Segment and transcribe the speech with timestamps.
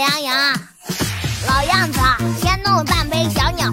[0.00, 0.34] 羊羊，
[1.46, 2.00] 老样子，
[2.40, 3.70] 先弄半杯小鸟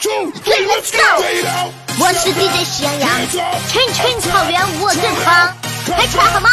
[0.00, 1.00] two three let's go！
[1.98, 3.08] 我是 DJ 喜羊羊，
[3.68, 5.54] 青青草原我最狂，
[5.96, 6.48] 嗨起来好吗？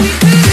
[0.00, 0.49] we could.